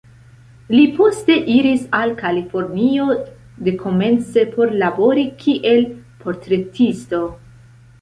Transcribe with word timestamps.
Li 0.75 0.85
poste 0.95 1.35
iris 1.55 1.83
al 1.97 2.15
Kalifornio, 2.23 3.07
dekomence 3.69 4.49
por 4.57 4.75
labori 4.83 5.29
kiel 5.45 5.89
portretisto. 6.27 7.27